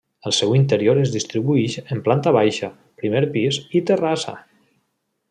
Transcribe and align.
El 0.29 0.33
seu 0.35 0.53
interior 0.59 1.01
es 1.01 1.11
distribuïx 1.15 1.75
en 1.95 2.01
planta 2.09 2.33
baixa, 2.37 2.71
primer 3.03 3.21
pis 3.37 3.61
i 3.81 3.87
terrassa. 3.91 4.35